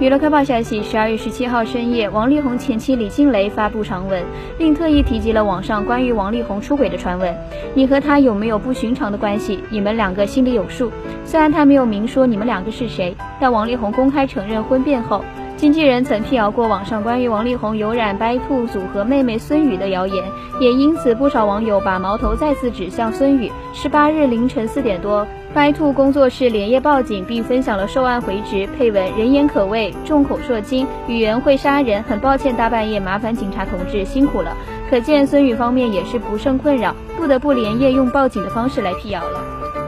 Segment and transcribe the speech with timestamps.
[0.00, 4.24] 娱乐快报消息：十二月十七号深夜，王力宏前妻李静蕾发布长文，
[4.58, 7.32] 并特意提及了网上关于王力宏出轨的传闻。
[7.74, 9.60] 你和他有没有不寻常的关系？
[9.70, 10.90] 你们两个心里有数。
[11.24, 15.24] 虽然他没有明说你们两个是谁，但王力宏公开承认婚变后，
[15.64, 20.22] 经纪人曾辟谣过网上关于王力宏有染白兔组合妹妹孙宇的谣言，
[20.60, 23.50] 也因此不少网友把矛头再次指向孙宇。
[23.72, 25.26] 十八日凌晨四点多。
[25.54, 34.54] 白兔工作室连夜报警，并分享了受案回执，配文人言可畏，众口铄金，语言会杀人，很抱歉大半夜麻烦警察同志辛苦了。
[34.90, 39.83] 可见孙宇方面也是不胜困扰，不得不连夜用报警的方式来辟谣了。